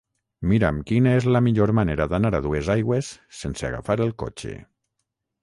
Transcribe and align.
Mira'm 0.51 0.77
quina 0.91 1.11
és 1.17 1.27
la 1.35 1.41
millor 1.47 1.73
manera 1.81 2.07
d'anar 2.15 2.33
a 2.39 2.41
Duesaigües 2.47 3.11
sense 3.43 3.69
agafar 3.71 3.99
el 4.09 4.17
cotxe. 4.25 4.57